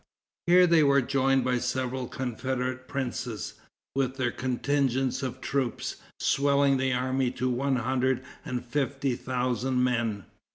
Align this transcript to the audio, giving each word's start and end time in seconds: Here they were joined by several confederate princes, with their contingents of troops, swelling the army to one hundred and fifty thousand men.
Here 0.47 0.65
they 0.65 0.81
were 0.81 1.03
joined 1.03 1.43
by 1.43 1.59
several 1.59 2.07
confederate 2.07 2.87
princes, 2.87 3.53
with 3.95 4.15
their 4.17 4.31
contingents 4.31 5.21
of 5.21 5.41
troops, 5.41 5.97
swelling 6.19 6.77
the 6.77 6.91
army 6.91 7.29
to 7.33 7.47
one 7.47 7.75
hundred 7.75 8.23
and 8.43 8.65
fifty 8.65 9.15
thousand 9.15 9.83
men. 9.83 10.25